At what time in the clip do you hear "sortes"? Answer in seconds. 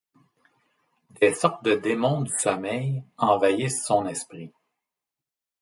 1.35-1.63